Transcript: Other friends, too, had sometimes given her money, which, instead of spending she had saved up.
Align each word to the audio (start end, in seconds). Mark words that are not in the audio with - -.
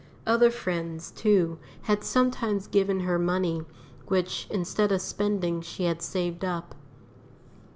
Other 0.25 0.49
friends, 0.49 1.11
too, 1.11 1.59
had 1.83 2.03
sometimes 2.03 2.65
given 2.65 3.01
her 3.01 3.19
money, 3.19 3.61
which, 4.07 4.47
instead 4.49 4.91
of 4.91 4.99
spending 4.99 5.61
she 5.61 5.83
had 5.83 6.01
saved 6.01 6.43
up. 6.43 6.73